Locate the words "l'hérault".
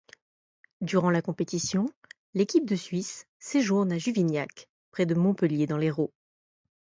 5.77-6.11